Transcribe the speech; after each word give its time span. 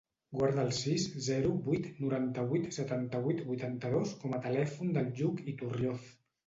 Guarda 0.37 0.61
el 0.67 0.71
sis, 0.77 1.03
zero, 1.25 1.51
vuit, 1.67 1.85
noranta-vuit, 2.05 2.65
setanta-vuit, 2.81 3.47
vuitanta-dos 3.53 4.19
com 4.25 4.35
a 4.41 4.45
telèfon 4.49 4.95
del 4.99 5.17
Lluc 5.21 5.49
Iturrioz. 5.55 6.15